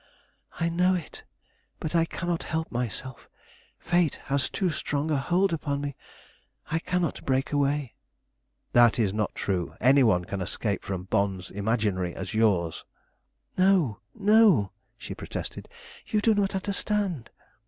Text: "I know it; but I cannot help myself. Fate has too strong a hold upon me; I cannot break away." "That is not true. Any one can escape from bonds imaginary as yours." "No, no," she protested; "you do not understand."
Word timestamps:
"I 0.59 0.67
know 0.69 0.95
it; 0.95 1.25
but 1.79 1.95
I 1.95 2.05
cannot 2.05 2.41
help 2.41 2.71
myself. 2.71 3.29
Fate 3.77 4.15
has 4.25 4.49
too 4.49 4.71
strong 4.71 5.11
a 5.11 5.17
hold 5.17 5.53
upon 5.53 5.79
me; 5.79 5.95
I 6.71 6.79
cannot 6.79 7.23
break 7.23 7.51
away." 7.51 7.93
"That 8.73 8.97
is 8.97 9.13
not 9.13 9.35
true. 9.35 9.75
Any 9.79 10.01
one 10.01 10.25
can 10.25 10.41
escape 10.41 10.83
from 10.83 11.03
bonds 11.03 11.51
imaginary 11.51 12.15
as 12.15 12.33
yours." 12.33 12.83
"No, 13.59 13.99
no," 14.15 14.71
she 14.97 15.13
protested; 15.13 15.69
"you 16.07 16.19
do 16.19 16.33
not 16.33 16.55
understand." 16.55 17.29